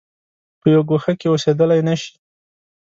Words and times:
په 0.59 0.67
یوه 0.73 0.83
ګوښه 0.89 1.13
کې 1.19 1.27
اوسېدلای 1.29 1.81
نه 1.87 1.95
شي. 2.01 2.13